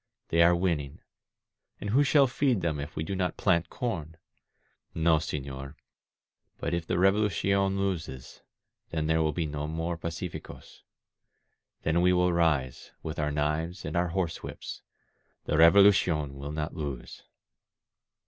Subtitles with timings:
[0.29, 0.97] They are winning.
[1.79, 4.17] And who shall feed them if we do not plant corn?
[4.95, 5.75] No, senor.
[6.57, 8.41] But if the Revolucion loses,
[8.89, 10.79] then there will be no more pacificoi.
[11.83, 14.81] Then we will rise, with our knives and our horsewhips.
[15.45, 17.21] •••The Revolucion will not lose.